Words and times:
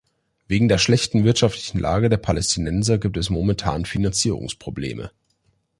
Wegen 0.47 0.67
der 0.67 0.79
schlechten 0.79 1.25
wirtschaftlichen 1.25 1.77
Lage 1.77 2.09
der 2.09 2.17
Palästinenser, 2.17 2.97
gibt 2.97 3.17
es 3.17 3.29
momentan 3.29 3.85
Finanzierungsprobleme. 3.85 5.11